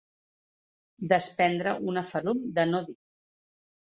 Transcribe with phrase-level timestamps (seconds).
[1.11, 2.97] Desprendre una ferum de no dir.